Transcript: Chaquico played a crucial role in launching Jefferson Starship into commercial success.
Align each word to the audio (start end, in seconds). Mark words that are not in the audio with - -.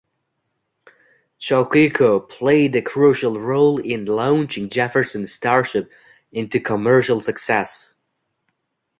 Chaquico 1.39 2.19
played 2.27 2.75
a 2.75 2.81
crucial 2.81 3.39
role 3.39 3.77
in 3.77 4.05
launching 4.05 4.69
Jefferson 4.71 5.27
Starship 5.27 5.91
into 6.31 6.59
commercial 6.59 7.21
success. 7.21 7.93